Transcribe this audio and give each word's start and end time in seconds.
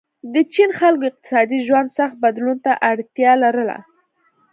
د 0.33 0.35
چین 0.53 0.69
خلکو 0.79 1.03
اقتصادي 1.09 1.59
ژوند 1.67 1.87
سخت 1.97 2.15
بدلون 2.23 2.57
ته 2.65 2.71
اړتیا 2.91 3.31
لرله. 3.43 3.77